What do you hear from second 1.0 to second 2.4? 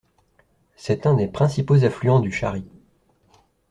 un des principaux affluents du